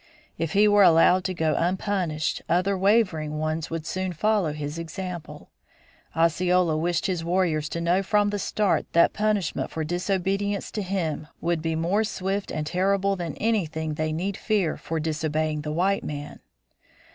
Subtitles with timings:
[0.35, 5.51] If he were allowed to go unpunished other wavering ones would soon follow his example.
[6.15, 11.27] Osceola wished his warriors to know from the start that punishment for disobedience to him
[11.39, 16.03] would be more swift and terrible than anything they need fear for disobeying the white
[16.03, 16.39] man.